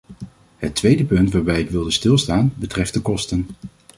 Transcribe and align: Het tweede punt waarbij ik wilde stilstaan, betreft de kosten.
Het 0.57 0.75
tweede 0.75 1.03
punt 1.05 1.31
waarbij 1.33 1.59
ik 1.59 1.69
wilde 1.69 1.91
stilstaan, 1.91 2.53
betreft 2.55 2.93
de 2.93 3.01
kosten. 3.01 3.47